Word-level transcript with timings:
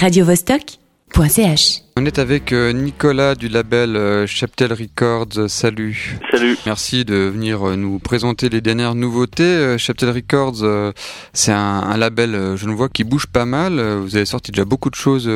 radiovostok.ch. 0.00 1.82
On 1.98 2.06
est 2.06 2.18
avec 2.18 2.54
euh, 2.54 2.72
Nicolas 2.72 3.34
du 3.34 3.48
label 3.48 3.96
euh, 3.96 4.26
Cheptel 4.26 4.72
Records. 4.72 5.50
Salut. 5.50 6.18
Salut. 6.30 6.56
Merci 6.64 7.04
de 7.04 7.14
venir 7.14 7.68
euh, 7.68 7.76
nous 7.76 7.98
présenter 7.98 8.48
les 8.48 8.62
dernières 8.62 8.94
nouveautés. 8.94 9.76
Cheptel 9.76 10.08
Records, 10.08 10.94
c'est 11.34 11.52
un, 11.52 11.82
un, 11.82 11.98
label, 11.98 12.54
je 12.56 12.66
ne 12.66 12.72
vois, 12.72 12.88
qui 12.88 13.04
bouge 13.04 13.26
pas 13.26 13.44
mal. 13.44 13.78
Vous 13.78 14.16
avez 14.16 14.24
sorti 14.24 14.52
déjà 14.52 14.64
beaucoup 14.64 14.88
de 14.88 14.94
choses 14.94 15.30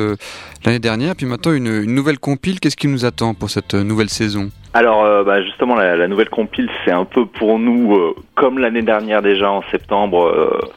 l'année 0.65 0.79
dernière. 0.79 1.15
Puis 1.15 1.27
maintenant, 1.27 1.53
une, 1.53 1.67
une 1.67 1.93
nouvelle 1.93 2.17
compile. 2.17 2.59
Qu'est-ce 2.59 2.77
qui 2.77 2.87
nous 2.87 3.05
attend 3.05 3.35
pour 3.35 3.51
cette 3.51 3.75
nouvelle 3.75 4.09
saison? 4.09 4.49
Alors 4.73 5.23
bah 5.23 5.41
justement 5.41 5.75
la, 5.75 5.95
la, 5.95 6.09
nouvelle 6.09 6.29
compile 6.29 6.69
c'est 6.83 6.91
un 6.91 7.05
peu 7.05 7.25
pour 7.25 7.59
nous 7.59 8.13
comme 8.35 8.59
l'année 8.59 8.81
dernière 8.81 9.21
déjà 9.21 9.49
en 9.49 9.63
septembre 9.71 10.69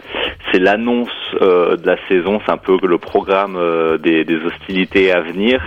c'est 0.52 0.58
l'annonce 0.58 1.08
euh, 1.40 1.76
de 1.76 1.86
la 1.86 1.96
saison, 2.08 2.40
c'est 2.44 2.52
un 2.52 2.58
peu 2.58 2.78
le 2.82 2.98
programme 2.98 3.56
euh, 3.56 3.98
des, 3.98 4.24
des, 4.24 4.36
hostilités 4.36 5.12
à 5.12 5.20
venir. 5.20 5.60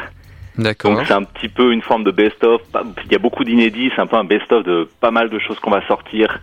D'accord. 0.58 0.96
Donc 0.96 1.06
c'est 1.08 1.14
un 1.14 1.24
petit 1.24 1.50
peu 1.50 1.72
une 1.72 1.82
forme 1.82 2.04
de 2.04 2.12
best-of. 2.12 2.62
Il 3.06 3.12
y 3.12 3.16
a 3.16 3.20
beaucoup 3.20 3.44
d'inédits, 3.44 3.92
c'est 3.96 4.02
un 4.02 4.08
peu 4.08 4.18
un 4.18 4.24
best-of 4.24 4.64
de 4.64 4.88
pas 5.00 5.12
mal 5.12 5.30
de 5.30 5.40
choses 5.40 5.60
qu'on 5.60 5.72
va 5.72 5.86
sortir 5.88 6.40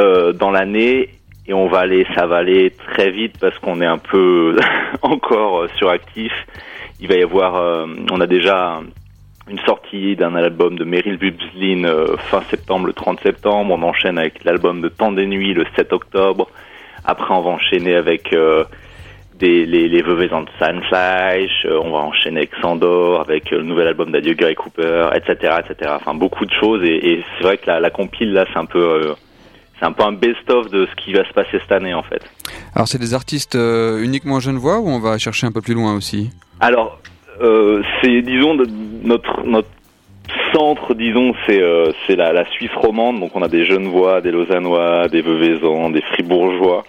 euh, 0.00 0.32
dans 0.32 0.50
l'année. 0.50 1.10
Et 1.48 1.54
on 1.54 1.68
va 1.68 1.78
aller, 1.78 2.04
ça 2.16 2.26
va 2.26 2.38
aller 2.38 2.72
très 2.92 3.10
vite 3.10 3.38
parce 3.40 3.56
qu'on 3.60 3.80
est 3.80 3.86
un 3.86 3.98
peu 3.98 4.56
encore 5.02 5.62
euh, 5.62 5.68
suractif. 5.76 6.32
Il 7.00 7.08
va 7.08 7.14
y 7.14 7.22
avoir, 7.22 7.86
on 8.10 8.20
a 8.22 8.26
déjà 8.26 8.80
une 9.50 9.58
sortie 9.66 10.16
d'un 10.16 10.34
album 10.34 10.78
de 10.78 10.84
Meryl 10.84 11.18
Bubslin 11.18 11.86
fin 12.30 12.40
septembre, 12.48 12.86
le 12.86 12.94
30 12.94 13.20
septembre. 13.20 13.74
On 13.78 13.82
enchaîne 13.82 14.16
avec 14.16 14.42
l'album 14.44 14.80
de 14.80 14.88
Temps 14.88 15.12
des 15.12 15.26
Nuits 15.26 15.52
le 15.52 15.66
7 15.76 15.92
octobre. 15.92 16.48
Après, 17.06 17.32
on 17.32 17.40
va 17.40 17.50
enchaîner 17.50 17.94
avec 17.94 18.32
euh, 18.32 18.64
des, 19.38 19.64
les, 19.64 19.88
les 19.88 20.02
de 20.02 20.48
Sunflash, 20.58 21.64
euh, 21.64 21.80
on 21.82 21.90
va 21.90 21.98
enchaîner 21.98 22.38
avec 22.38 22.50
Sandor, 22.60 23.20
avec 23.20 23.52
euh, 23.52 23.58
le 23.58 23.62
nouvel 23.62 23.88
album 23.88 24.10
d'Adieu 24.10 24.34
Gary 24.34 24.54
Cooper, 24.54 25.10
etc., 25.14 25.54
etc. 25.60 25.92
Enfin, 25.94 26.14
beaucoup 26.14 26.44
de 26.44 26.52
choses. 26.60 26.82
Et, 26.84 27.12
et 27.12 27.24
c'est 27.38 27.44
vrai 27.44 27.58
que 27.58 27.66
la, 27.66 27.80
la 27.80 27.90
compile, 27.90 28.32
là, 28.32 28.44
c'est 28.52 28.58
un 28.58 28.66
peu... 28.66 29.14
c'est 29.78 29.86
un 29.86 29.92
peu 29.92 30.04
un 30.04 30.12
best-of 30.12 30.70
de 30.70 30.86
ce 30.86 31.04
qui 31.04 31.12
va 31.12 31.24
se 31.28 31.32
passer 31.32 31.58
cette 31.60 31.72
année 31.72 31.92
en 31.92 32.02
fait. 32.02 32.22
Alors 32.74 32.88
c'est 32.88 32.98
des 32.98 33.12
artistes 33.12 33.56
uniquement 33.56 34.40
genevois 34.40 34.78
ou 34.78 34.88
on 34.88 35.00
va 35.00 35.18
chercher 35.18 35.46
un 35.46 35.52
peu 35.52 35.60
plus 35.60 35.74
loin 35.74 35.94
aussi? 35.94 36.30
Alors 36.60 36.98
euh, 37.42 37.82
c'est 38.00 38.22
disons 38.22 38.54
notre 39.02 39.42
notre 39.44 39.68
centre, 40.56 40.94
disons, 40.94 41.34
c'est 41.46 41.60
euh, 41.60 41.92
la, 42.08 42.44
Suisse 42.50 42.74
romande. 42.76 43.20
Donc 43.20 43.32
on 43.34 43.42
a 43.42 43.48
des 43.48 43.64
Genevois, 43.64 44.20
des 44.20 44.30
Lausannois, 44.30 45.08
des 45.08 45.20
Veuvaisans, 45.20 45.90
des 45.90 46.02
Fribourgeois, 46.02 46.84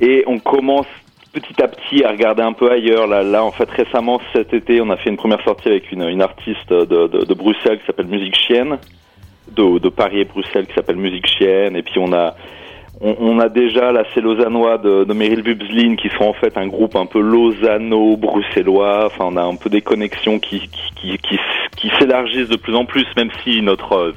et 0.00 0.24
on 0.26 0.38
commence 0.38 0.86
petit 1.32 1.62
à 1.62 1.68
petit 1.68 2.04
à 2.04 2.10
regarder 2.10 2.42
un 2.42 2.52
peu 2.52 2.70
ailleurs. 2.70 3.06
Là, 3.06 3.22
là, 3.22 3.44
en 3.44 3.52
fait, 3.52 3.70
récemment 3.70 4.20
cet 4.32 4.52
été, 4.52 4.80
on 4.80 4.90
a 4.90 4.96
fait 4.96 5.10
une 5.10 5.16
première 5.16 5.42
sortie 5.42 5.68
avec 5.68 5.90
une, 5.92 6.22
artiste 6.22 6.70
de, 6.70 7.34
Bruxelles 7.34 7.78
qui 7.80 7.86
s'appelle 7.86 8.06
Musique 8.06 8.36
Chienne, 8.36 8.78
de, 9.54 9.88
Paris 9.88 10.20
et 10.20 10.24
Bruxelles 10.24 10.66
qui 10.66 10.74
s'appelle 10.74 10.96
Musique 10.96 11.26
Chienne, 11.26 11.76
et 11.76 11.82
puis 11.82 11.98
on 11.98 12.12
a 12.12 13.48
déjà 13.48 13.92
la 13.92 14.04
c'est 14.12 14.20
lausannois 14.20 14.78
de, 14.78 15.04
de 15.04 15.12
Meryl 15.14 15.42
Bubslin 15.42 15.96
qui 15.96 16.08
sont 16.10 16.24
en 16.24 16.32
fait 16.34 16.56
un 16.56 16.66
groupe 16.66 16.96
un 16.96 17.06
peu 17.06 17.20
lausanno-bruxellois. 17.20 19.06
Enfin, 19.06 19.26
on 19.28 19.36
a 19.36 19.42
un 19.42 19.56
peu 19.56 19.70
des 19.70 19.82
connexions 19.82 20.38
qui, 20.38 20.68
qui, 21.00 21.16
qui 21.18 21.38
s'élargissent 21.98 22.48
de 22.48 22.56
plus 22.56 22.74
en 22.74 22.84
plus, 22.84 23.06
même 23.16 23.30
si 23.42 23.62
notre 23.62 23.92
euh, 23.92 24.14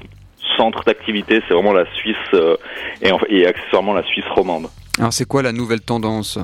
centre 0.57 0.83
d'activité 0.83 1.41
c'est 1.47 1.53
vraiment 1.53 1.73
la 1.73 1.85
Suisse 1.95 2.15
euh, 2.33 2.57
et, 3.01 3.11
et 3.29 3.45
accessoirement 3.45 3.93
la 3.93 4.03
Suisse 4.03 4.25
romande. 4.35 4.67
Alors 4.97 5.13
c'est 5.13 5.25
quoi 5.25 5.41
la 5.41 5.51
nouvelle 5.51 5.81
tendance? 5.81 6.39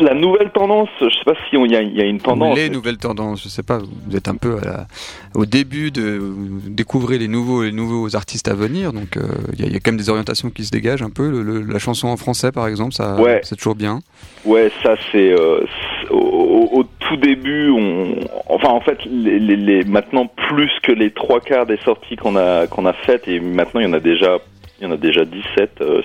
La 0.00 0.14
nouvelle 0.14 0.50
tendance, 0.50 0.88
je 0.98 1.10
sais 1.10 1.24
pas 1.26 1.34
si 1.34 1.56
il 1.56 1.70
y, 1.70 1.74
y, 1.74 2.00
a 2.00 2.04
une 2.04 2.20
tendance. 2.20 2.56
Les 2.56 2.70
nouvelles 2.70 2.96
tendances, 2.96 3.42
je 3.42 3.50
sais 3.50 3.62
pas. 3.62 3.78
Vous 3.78 4.16
êtes 4.16 4.28
un 4.28 4.36
peu 4.36 4.56
à 4.56 4.64
la, 4.64 4.86
au 5.34 5.44
début 5.44 5.90
de 5.90 6.22
découvrir 6.68 7.20
les 7.20 7.28
nouveaux, 7.28 7.64
les 7.64 7.72
nouveaux 7.72 8.16
artistes 8.16 8.48
à 8.48 8.54
venir. 8.54 8.94
Donc 8.94 9.18
euh, 9.18 9.28
il 9.52 9.66
y, 9.66 9.70
y, 9.70 9.76
a 9.76 9.78
quand 9.80 9.90
même 9.90 9.98
des 9.98 10.08
orientations 10.08 10.48
qui 10.48 10.64
se 10.64 10.70
dégagent 10.70 11.02
un 11.02 11.10
peu. 11.10 11.28
Le, 11.28 11.60
la 11.60 11.78
chanson 11.78 12.08
en 12.08 12.16
français, 12.16 12.50
par 12.50 12.66
exemple, 12.66 12.94
ça, 12.94 13.20
ouais. 13.20 13.40
c'est 13.42 13.56
toujours 13.56 13.74
bien. 13.74 14.00
Ouais, 14.46 14.72
ça 14.82 14.94
c'est 15.12 15.32
euh, 15.32 15.66
au, 16.08 16.70
au, 16.72 16.84
tout 17.10 17.16
début. 17.16 17.70
On, 17.70 18.14
enfin, 18.48 18.68
en 18.68 18.80
fait, 18.80 19.04
les, 19.04 19.38
les, 19.38 19.56
les, 19.56 19.84
maintenant 19.84 20.26
plus 20.26 20.70
que 20.82 20.92
les 20.92 21.10
trois 21.10 21.40
quarts 21.40 21.66
des 21.66 21.78
sorties 21.78 22.16
qu'on 22.16 22.36
a 22.36 22.66
qu'on 22.66 22.86
a 22.86 22.92
faites 22.92 23.28
et 23.28 23.40
maintenant 23.40 23.80
il 23.80 23.86
y 23.86 23.90
en 23.90 23.92
a 23.92 24.00
déjà 24.00 24.38
il 24.80 24.84
y 24.84 24.86
en 24.86 24.92
a 24.92 24.96
déjà 24.96 25.24
17 25.24 25.80
euh, 25.80 26.02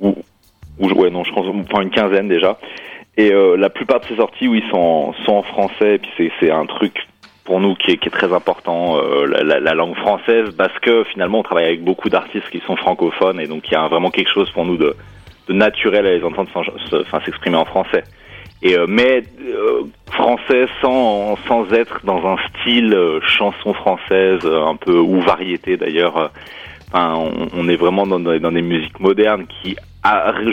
ou 0.00 0.16
ou 0.78 0.88
ouais 0.92 1.10
non 1.10 1.24
je 1.24 1.32
pense 1.32 1.46
enfin 1.46 1.82
une 1.82 1.90
quinzaine 1.90 2.28
déjà 2.28 2.58
et 3.16 3.32
euh, 3.32 3.56
la 3.56 3.68
plupart 3.68 4.00
de 4.00 4.06
ces 4.06 4.16
sorties, 4.16 4.48
oui, 4.48 4.64
sont, 4.70 5.12
sont 5.26 5.34
en 5.34 5.42
français. 5.42 5.96
Et 5.96 5.98
puis 5.98 6.32
c'est 6.40 6.50
un 6.50 6.66
truc 6.66 7.06
pour 7.44 7.60
nous 7.60 7.74
qui 7.74 7.92
est, 7.92 7.96
qui 7.96 8.08
est 8.08 8.12
très 8.12 8.32
important, 8.32 8.98
euh, 8.98 9.26
la, 9.26 9.60
la, 9.60 9.74
langue 9.74 9.96
française, 9.96 10.50
parce 10.56 10.78
que 10.78 11.04
finalement 11.04 11.40
on 11.40 11.42
travaille 11.42 11.66
avec 11.66 11.82
beaucoup 11.82 12.08
d'artistes 12.08 12.48
qui 12.50 12.60
sont 12.60 12.76
francophones, 12.76 13.40
et 13.40 13.46
donc 13.46 13.68
il 13.68 13.72
y 13.72 13.76
a 13.76 13.88
vraiment 13.88 14.10
quelque 14.10 14.32
chose 14.32 14.50
pour 14.52 14.64
nous 14.64 14.76
de, 14.76 14.94
de 15.48 15.52
naturel 15.52 16.06
à 16.06 16.14
les 16.14 16.22
entendre 16.22 16.48
s'exprimer 17.24 17.56
en 17.56 17.64
français. 17.64 18.04
Et 18.62 18.76
euh, 18.76 18.86
mais 18.86 19.22
euh, 19.42 19.82
français 20.12 20.66
sans 20.82 21.36
sans 21.48 21.72
être 21.72 22.00
dans 22.04 22.26
un 22.26 22.36
style 22.48 22.92
euh, 22.92 23.20
chanson 23.22 23.72
française 23.72 24.44
un 24.44 24.76
peu 24.76 24.98
ou 24.98 25.20
variété 25.20 25.76
d'ailleurs. 25.76 26.30
Enfin, 26.92 27.14
on, 27.14 27.48
on, 27.56 27.68
est 27.68 27.76
vraiment 27.76 28.06
dans, 28.06 28.18
dans 28.18 28.52
des 28.52 28.62
musiques 28.62 28.98
modernes 28.98 29.46
qui 29.46 29.76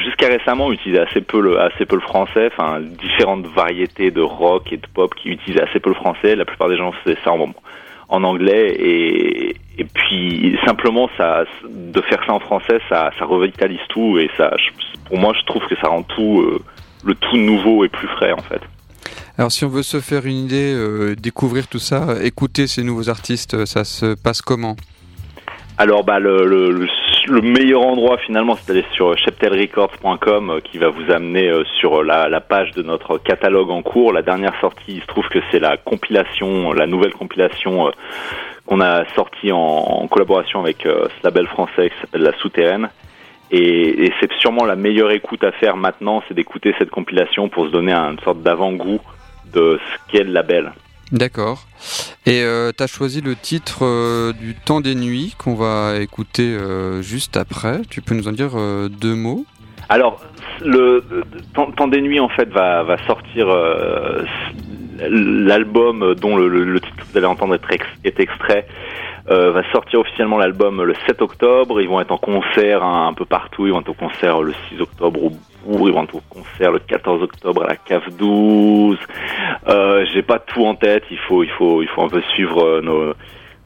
jusqu'à 0.03 0.27
récemment 0.27 0.71
utilisaient 0.71 1.01
assez 1.01 1.21
peu 1.21 1.41
le 1.41 1.59
assez 1.59 1.85
peu 1.85 1.95
le 1.95 2.01
français. 2.01 2.49
Enfin 2.53 2.79
différentes 2.79 3.47
variétés 3.47 4.11
de 4.11 4.21
rock 4.21 4.71
et 4.71 4.77
de 4.77 4.87
pop 4.93 5.13
qui 5.15 5.29
utilisaient 5.29 5.63
assez 5.63 5.79
peu 5.79 5.89
le 5.89 5.95
français. 5.95 6.35
La 6.35 6.45
plupart 6.45 6.69
des 6.69 6.77
gens 6.77 6.93
faisaient 7.03 7.17
ça 7.25 7.31
en, 7.31 7.53
en 8.07 8.23
anglais. 8.23 8.73
Et 8.79 9.55
et 9.79 9.83
puis 9.83 10.57
simplement 10.65 11.09
ça 11.17 11.43
de 11.69 12.01
faire 12.01 12.23
ça 12.25 12.33
en 12.33 12.39
français 12.39 12.79
ça 12.87 13.11
ça 13.19 13.25
revitalise 13.25 13.85
tout. 13.89 14.17
Et 14.17 14.29
ça 14.37 14.55
pour 15.09 15.17
moi 15.17 15.33
je 15.37 15.45
trouve 15.45 15.65
que 15.67 15.75
ça 15.75 15.89
rend 15.89 16.03
tout 16.03 16.41
euh, 16.41 16.59
le 17.03 17.15
tout 17.15 17.37
nouveau 17.37 17.83
et 17.83 17.89
plus 17.89 18.07
frais 18.07 18.31
en 18.31 18.41
fait 18.41 18.61
alors 19.37 19.51
si 19.51 19.65
on 19.65 19.69
veut 19.69 19.83
se 19.83 19.99
faire 19.99 20.25
une 20.25 20.45
idée 20.45 20.73
euh, 20.73 21.15
découvrir 21.15 21.67
tout 21.67 21.79
ça 21.79 22.15
écouter 22.23 22.67
ces 22.67 22.83
nouveaux 22.83 23.09
artistes 23.09 23.65
ça 23.65 23.83
se 23.83 24.15
passe 24.15 24.41
comment? 24.41 24.75
Alors 25.79 26.03
bah 26.03 26.19
le, 26.19 26.47
le, 26.47 26.71
le 26.71 26.87
le 27.27 27.41
meilleur 27.41 27.81
endroit 27.81 28.17
finalement, 28.17 28.55
c'est 28.55 28.67
d'aller 28.69 28.85
sur 28.93 29.17
cheptelrecords.com 29.17 30.49
euh, 30.49 30.59
qui 30.61 30.77
va 30.77 30.89
vous 30.89 31.11
amener 31.11 31.49
euh, 31.49 31.63
sur 31.79 32.03
la, 32.03 32.29
la, 32.29 32.41
page 32.41 32.71
de 32.71 32.81
notre 32.81 33.17
catalogue 33.17 33.69
en 33.69 33.81
cours. 33.81 34.13
La 34.13 34.21
dernière 34.21 34.53
sortie, 34.61 34.95
il 34.95 35.01
se 35.01 35.07
trouve 35.07 35.27
que 35.27 35.39
c'est 35.51 35.59
la 35.59 35.77
compilation, 35.77 36.71
la 36.71 36.87
nouvelle 36.87 37.13
compilation 37.13 37.87
euh, 37.87 37.91
qu'on 38.65 38.81
a 38.81 39.05
sortie 39.15 39.51
en, 39.51 39.57
en, 39.57 40.07
collaboration 40.07 40.61
avec 40.61 40.83
ce 40.83 41.23
label 41.23 41.47
français 41.47 41.89
qui 41.89 41.95
s'appelle 42.01 42.21
La 42.21 42.37
Souterraine. 42.37 42.89
Et, 43.51 44.05
et 44.05 44.13
c'est 44.19 44.31
sûrement 44.39 44.65
la 44.65 44.75
meilleure 44.75 45.11
écoute 45.11 45.43
à 45.43 45.51
faire 45.53 45.77
maintenant, 45.77 46.21
c'est 46.27 46.33
d'écouter 46.33 46.75
cette 46.77 46.89
compilation 46.89 47.47
pour 47.49 47.65
se 47.67 47.71
donner 47.71 47.93
une 47.93 48.19
sorte 48.19 48.41
d'avant-goût 48.41 48.99
de 49.53 49.79
ce 49.79 50.11
qu'est 50.11 50.23
le 50.23 50.33
label. 50.33 50.73
D'accord. 51.11 51.65
Et 52.25 52.43
euh, 52.43 52.71
tu 52.77 52.83
as 52.83 52.87
choisi 52.87 53.21
le 53.21 53.35
titre 53.35 53.85
euh, 53.85 54.33
du 54.33 54.55
Temps 54.55 54.81
des 54.81 54.95
Nuits 54.95 55.35
qu'on 55.37 55.55
va 55.55 55.99
écouter 56.01 56.53
euh, 56.53 57.01
juste 57.01 57.37
après. 57.37 57.81
Tu 57.89 58.01
peux 58.01 58.13
nous 58.13 58.27
en 58.27 58.33
dire 58.33 58.51
euh, 58.55 58.89
deux 58.89 59.15
mots? 59.15 59.45
Alors, 59.87 60.19
le 60.65 61.01
Temps, 61.53 61.87
des 61.87 62.01
Nuits, 62.01 62.19
en 62.19 62.27
fait, 62.27 62.49
va, 62.49 62.83
va 62.83 62.97
sortir 63.05 63.47
l'album 64.99 66.13
dont 66.15 66.35
le, 66.35 66.49
le, 66.49 66.65
le, 66.65 66.81
titre 66.81 66.95
que 66.97 67.03
vous 67.09 67.17
allez 67.17 67.25
entendre 67.25 67.53
est, 67.53 67.73
ex, 67.73 67.85
est 68.03 68.19
extrait. 68.19 68.67
Va 69.27 69.61
sortir 69.71 69.99
officiellement 69.99 70.37
l'album 70.37 70.81
le 70.83 70.93
7 71.05 71.21
octobre. 71.21 71.81
Ils 71.81 71.89
vont 71.89 71.99
être 71.99 72.11
en 72.11 72.17
concert 72.17 72.83
un, 72.83 73.07
un 73.07 73.13
peu 73.13 73.25
partout. 73.25 73.65
Ils 73.65 73.73
vont 73.73 73.81
être 73.81 73.89
au 73.89 73.93
concert 73.93 74.41
le 74.41 74.53
6 74.69 74.81
octobre 74.81 75.23
au 75.23 75.29
Bourg. 75.29 75.89
Ils 75.89 75.93
vont 75.93 76.03
être 76.03 76.15
au 76.15 76.21
concert 76.29 76.71
le 76.71 76.79
14 76.79 77.23
octobre 77.23 77.63
à 77.63 77.67
la 77.67 77.75
Cave 77.75 78.09
12. 78.17 78.97
Euh, 79.67 80.05
j'ai 80.13 80.21
pas 80.21 80.39
tout 80.39 80.65
en 80.65 80.75
tête. 80.75 81.03
Il 81.11 81.17
faut, 81.19 81.43
il 81.43 81.49
faut, 81.51 81.81
il 81.81 81.87
faut 81.89 82.03
un 82.03 82.09
peu 82.09 82.21
suivre 82.33 82.63
euh, 82.63 82.81
nos 82.81 83.13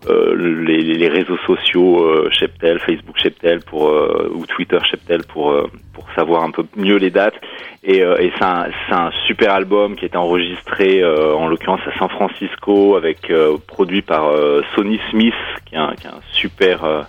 euh, 0.10 0.36
les, 0.36 0.82
les, 0.82 1.08
réseaux 1.08 1.38
sociaux 1.46 2.04
euh, 2.04 2.30
Cheptel, 2.32 2.80
Facebook 2.80 3.18
Cheptel 3.18 3.60
pour 3.60 3.90
euh, 3.90 4.32
ou 4.34 4.48
Twitter 4.48 4.80
Cheptel 4.90 5.24
pour 5.26 5.52
euh, 5.52 5.68
pour 5.94 6.08
savoir 6.16 6.44
un 6.44 6.50
peu 6.50 6.64
mieux 6.76 6.98
les 6.98 7.12
dates. 7.12 7.36
Et, 7.84 7.98
et 8.00 8.32
c'est 8.38 8.44
un, 8.44 8.68
un 8.92 9.12
super 9.28 9.54
album 9.54 9.96
qui 9.96 10.06
est 10.06 10.16
enregistré 10.16 11.04
en 11.04 11.48
l'occurrence 11.48 11.82
à 11.88 11.98
San 11.98 12.10
Francisco 12.10 12.96
avec 12.96 13.32
produit 13.66 14.04
par 14.04 14.32
Sonny 14.76 15.00
Smith 15.10 15.34
qui 15.66 15.74
est 15.74 15.80
un, 15.80 15.94
qui 15.96 16.06
est 16.06 16.12
un 16.12 16.22
super 16.32 17.08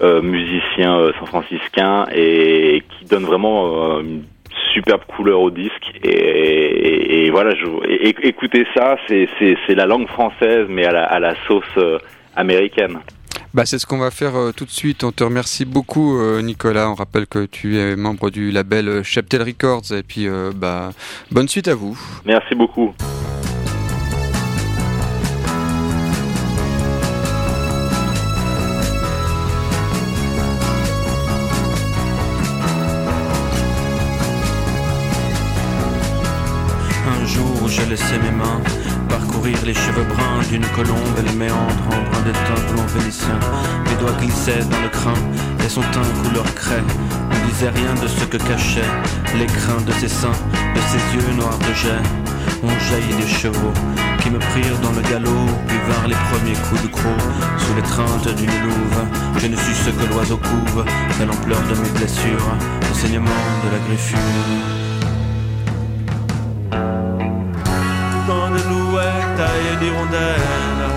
musicien 0.00 1.12
san 1.18 1.26
franciscain 1.26 2.06
et 2.14 2.82
qui 2.88 3.04
donne 3.04 3.24
vraiment 3.24 4.00
une 4.00 4.24
superbe 4.72 5.02
couleur 5.06 5.40
au 5.40 5.50
disque 5.50 5.92
et, 6.02 6.08
et, 6.08 7.26
et 7.26 7.30
voilà 7.30 7.54
je, 7.54 7.66
et, 7.88 8.14
écoutez 8.22 8.66
ça 8.74 8.96
c'est 9.06 9.74
la 9.74 9.86
langue 9.86 10.08
française 10.08 10.66
mais 10.68 10.84
à 10.86 10.92
la, 10.92 11.04
à 11.04 11.18
la 11.18 11.34
sauce 11.46 11.64
euh, 11.76 11.98
américaine 12.36 12.98
Bah, 13.54 13.66
c'est 13.66 13.78
ce 13.78 13.86
qu'on 13.86 13.98
va 13.98 14.10
faire 14.10 14.34
euh, 14.34 14.52
tout 14.52 14.64
de 14.64 14.70
suite. 14.70 15.04
On 15.04 15.12
te 15.12 15.24
remercie 15.24 15.66
beaucoup, 15.66 16.18
euh, 16.18 16.40
Nicolas. 16.40 16.88
On 16.88 16.94
rappelle 16.94 17.26
que 17.26 17.44
tu 17.44 17.76
es 17.76 17.96
membre 17.96 18.30
du 18.30 18.50
label 18.50 19.02
Cheptel 19.02 19.42
Records. 19.42 19.92
Et 19.92 20.02
puis, 20.02 20.26
bah, 20.56 20.92
bonne 21.30 21.48
suite 21.48 21.68
à 21.68 21.74
vous. 21.74 21.98
Merci 22.24 22.54
beaucoup. 22.54 22.94
J'ai 37.74 37.86
laissé 37.86 38.18
mes 38.18 38.30
mains 38.30 38.60
parcourir 39.08 39.56
les 39.64 39.72
cheveux 39.72 40.04
bruns 40.04 40.42
d'une 40.50 40.66
colombe 40.76 41.16
et 41.18 41.22
les 41.22 41.34
méandres 41.34 41.86
en 41.86 42.10
brin 42.10 42.20
d'étain 42.20 42.60
blond 42.70 42.84
vénitien. 42.84 43.40
Mes 43.86 43.96
doigts 43.96 44.12
glissaient 44.20 44.64
dans 44.70 44.82
le 44.82 44.90
crin 44.90 45.14
et 45.64 45.68
son 45.70 45.80
teint 45.80 46.12
couleur 46.22 46.44
craie 46.54 46.82
ne 46.82 47.50
disait 47.50 47.70
rien 47.70 47.94
de 48.02 48.06
ce 48.06 48.26
que 48.26 48.36
cachaient 48.36 48.92
les 49.38 49.46
crins 49.46 49.80
de 49.86 49.92
ses 49.92 50.08
seins, 50.08 50.38
de 50.74 50.80
ses 50.90 51.16
yeux 51.16 51.32
noirs 51.34 51.58
de 51.60 51.72
jet. 51.72 52.02
On 52.62 52.68
jaillit 52.90 53.16
des 53.16 53.32
chevaux 53.40 53.72
qui 54.20 54.28
me 54.28 54.38
prirent 54.38 54.78
dans 54.82 54.92
le 54.92 55.00
galop, 55.08 55.46
puis 55.66 55.78
vinrent 55.88 56.08
les 56.08 56.20
premiers 56.28 56.58
coups 56.68 56.82
de 56.82 56.88
croc 56.88 57.22
sous 57.56 57.74
l'étreinte 57.74 58.36
d'une 58.36 58.52
louve. 58.64 59.00
Je 59.38 59.46
ne 59.46 59.56
suis 59.56 59.74
ce 59.74 59.88
que 59.88 60.12
l'oiseau 60.12 60.36
couve, 60.36 60.84
à 61.20 61.24
l'ampleur 61.24 61.62
de 61.62 61.80
mes 61.80 61.98
blessures, 61.98 62.48
enseignement 62.90 63.42
de 63.64 63.72
la 63.72 63.78
griffure. 63.88 64.81
Taille 69.82 69.90
d'hirondelle. 69.90 70.88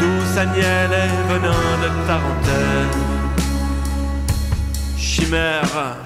Douce 0.00 0.38
Agnelle 0.38 0.92
et 0.92 1.32
venin 1.32 1.50
de 1.82 2.06
tarentelle. 2.06 2.88
Chimère. 4.96 5.96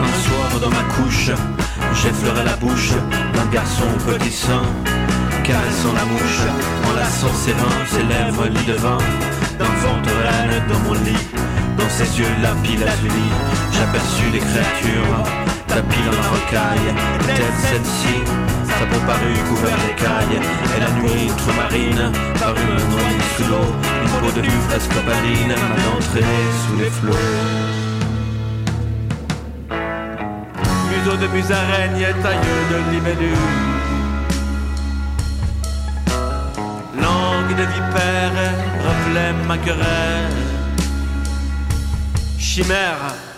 Un 0.00 0.14
soir 0.22 0.60
dans 0.60 0.70
ma 0.70 0.82
couche, 0.94 1.30
j'effleurais 1.92 2.44
la 2.44 2.56
bouche 2.56 2.92
d'un 3.34 3.46
garçon 3.52 3.84
petit 4.06 4.32
caressant 6.34 6.46
la 6.46 6.52
mouche, 6.52 6.90
enlaçant 6.90 7.34
ses 7.86 8.02
lèvres 8.02 8.46
lit 8.46 8.66
de 8.66 8.74
vin, 8.74 8.98
d'enfante 9.58 10.06
reine 10.06 10.62
dans 10.68 10.78
mon 10.80 10.94
lit, 10.94 11.26
dans 11.78 11.88
ses 11.88 12.18
yeux 12.18 12.34
la 12.42 12.52
pile 12.62 12.82
azulie, 12.82 13.34
j'aperçus 13.72 14.30
des 14.32 14.38
créatures, 14.38 15.22
tapis 15.68 16.02
dans 16.06 16.16
la 16.16 16.28
rocaille, 16.28 16.90
telle 17.26 17.58
celle-ci, 17.62 18.16
sa 18.78 18.86
peau 18.86 19.00
parut 19.06 19.42
couverte 19.48 19.80
d'écailles, 19.86 20.40
et 20.76 20.80
la 20.80 20.90
nuit 21.00 21.30
marine 21.56 22.12
parut 22.40 22.60
me 22.60 22.84
noyer 22.92 23.24
sous 23.36 23.48
l'eau, 23.50 23.70
une 24.02 24.20
peau 24.20 24.32
de 24.34 24.42
vue 24.42 24.60
presque 24.68 24.92
opaline, 24.92 25.48
m'a 25.48 25.76
d'entrée 25.84 26.34
sous 26.66 26.78
les 26.78 26.90
flots. 26.90 27.14
De 31.04 31.28
musaraigne, 31.28 32.06
tailleux 32.22 32.64
de 32.72 32.92
libellule 32.92 33.73
de 37.56 37.62
vipère, 37.62 38.32
reflet 38.86 39.32
ma 39.46 39.58
querelle. 39.58 40.32
Chimère. 42.38 43.33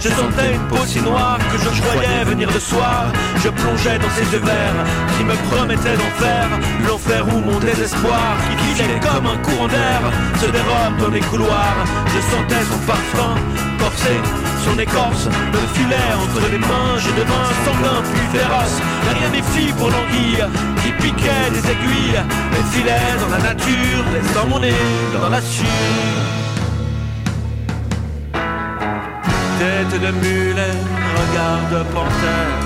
Je 0.00 0.08
sentais 0.10 0.54
une 0.54 0.66
peau 0.68 0.84
si 0.86 1.00
noire 1.00 1.38
que 1.50 1.58
je 1.58 1.82
croyais 1.82 2.24
venir 2.24 2.50
de 2.50 2.58
soir. 2.58 3.12
Je 3.42 3.48
plongeais 3.48 3.98
dans 3.98 4.10
ses 4.10 4.32
yeux 4.32 4.42
verts 4.44 4.84
qui 5.16 5.24
me 5.24 5.34
promettaient 5.50 5.96
d'enfer. 5.96 6.48
L'enfer 6.86 7.26
où 7.28 7.38
mon 7.40 7.58
désespoir, 7.58 8.36
qui 8.58 8.82
filait 8.82 9.00
comme 9.00 9.26
un 9.26 9.36
courant 9.38 9.68
d'air, 9.68 10.00
se 10.40 10.46
dérobe 10.46 10.96
dans 11.00 11.10
les 11.10 11.20
couloirs. 11.20 11.84
Je 12.06 12.20
sentais 12.30 12.64
son 12.70 12.78
parfum 12.86 13.34
corsé, 13.78 14.14
son 14.64 14.78
écorce 14.78 15.26
me 15.26 15.62
filait 15.74 16.12
entre 16.22 16.48
les 16.50 16.58
mains. 16.58 16.96
Je 16.98 17.10
devins 17.10 17.50
sanguin 17.64 18.02
puis 18.12 18.38
féroce. 18.38 18.78
Rien 19.10 19.28
méfie 19.30 19.72
pour 19.72 19.90
l'anguille 19.90 20.44
qui 20.82 20.92
piquait 21.02 21.50
des 21.52 21.64
aiguilles 21.72 22.22
et 22.56 22.76
filait 22.76 23.14
dans 23.20 23.30
la 23.36 23.42
nature, 23.50 24.04
laissant 24.14 24.46
mon 24.46 24.60
nez 24.60 24.72
dans 25.12 25.28
la 25.28 25.40
sueur. 25.42 26.47
Tête 29.58 30.00
de 30.00 30.10
mulet, 30.22 30.76
regard 31.18 31.62
de 31.72 31.82
panthère. 31.92 32.58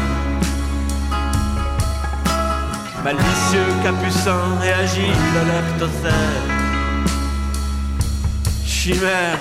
Malicieux 3.03 3.73
capucin 3.83 4.45
et 4.65 4.73
agile 4.73 5.35
leptocère. 5.51 6.43
Chimère. 8.65 9.39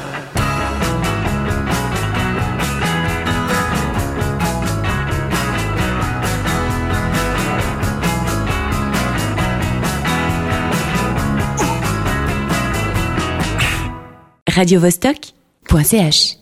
Radio 14.48 14.80
Vostok.ch 14.80 16.41